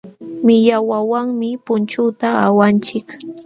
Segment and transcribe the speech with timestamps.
[0.45, 3.07] Millwawanmi punchuta awanchik.